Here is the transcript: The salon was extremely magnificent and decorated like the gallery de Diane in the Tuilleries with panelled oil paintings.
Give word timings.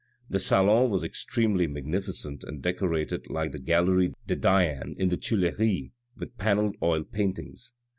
The 0.31 0.39
salon 0.39 0.89
was 0.89 1.03
extremely 1.03 1.67
magnificent 1.67 2.43
and 2.43 2.59
decorated 2.63 3.29
like 3.29 3.51
the 3.51 3.59
gallery 3.59 4.15
de 4.25 4.35
Diane 4.35 4.95
in 4.97 5.09
the 5.09 5.17
Tuilleries 5.17 5.91
with 6.17 6.35
panelled 6.39 6.75
oil 6.81 7.03
paintings. 7.03 7.71